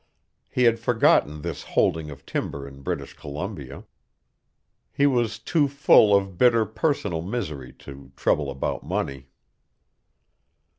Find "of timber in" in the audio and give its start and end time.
2.09-2.81